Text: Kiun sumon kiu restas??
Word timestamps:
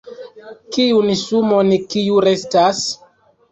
Kiun 0.77 1.11
sumon 1.19 1.71
kiu 1.93 2.19
restas?? 2.29 2.83